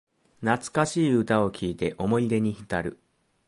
[0.41, 2.97] 懐かしい歌を聴いて思い出にひたる